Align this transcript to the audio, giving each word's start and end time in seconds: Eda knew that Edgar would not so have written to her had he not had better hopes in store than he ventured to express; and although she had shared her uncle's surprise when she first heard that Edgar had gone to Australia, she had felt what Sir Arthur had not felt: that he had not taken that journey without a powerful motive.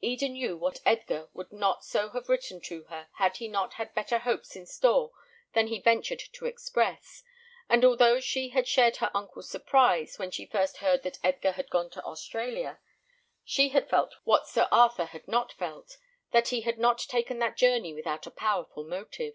Eda 0.00 0.28
knew 0.28 0.58
that 0.58 0.80
Edgar 0.84 1.28
would 1.32 1.52
not 1.52 1.84
so 1.84 2.08
have 2.08 2.28
written 2.28 2.60
to 2.62 2.82
her 2.86 3.08
had 3.18 3.36
he 3.36 3.46
not 3.46 3.74
had 3.74 3.94
better 3.94 4.18
hopes 4.18 4.56
in 4.56 4.66
store 4.66 5.12
than 5.52 5.68
he 5.68 5.78
ventured 5.78 6.18
to 6.32 6.44
express; 6.46 7.22
and 7.68 7.84
although 7.84 8.18
she 8.18 8.48
had 8.48 8.66
shared 8.66 8.96
her 8.96 9.12
uncle's 9.14 9.48
surprise 9.48 10.18
when 10.18 10.32
she 10.32 10.44
first 10.44 10.78
heard 10.78 11.04
that 11.04 11.20
Edgar 11.22 11.52
had 11.52 11.70
gone 11.70 11.88
to 11.90 12.04
Australia, 12.04 12.80
she 13.44 13.68
had 13.68 13.88
felt 13.88 14.16
what 14.24 14.48
Sir 14.48 14.66
Arthur 14.72 15.04
had 15.06 15.28
not 15.28 15.52
felt: 15.52 15.98
that 16.32 16.48
he 16.48 16.62
had 16.62 16.78
not 16.78 16.98
taken 16.98 17.38
that 17.38 17.56
journey 17.56 17.94
without 17.94 18.26
a 18.26 18.30
powerful 18.32 18.82
motive. 18.82 19.34